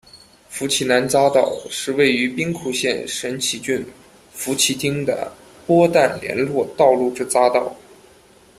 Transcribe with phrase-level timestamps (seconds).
[0.49, 3.85] 福崎南匝道是位于兵库县神崎郡
[4.31, 5.31] 福崎町的
[5.67, 7.71] 播但连络道路之匝道。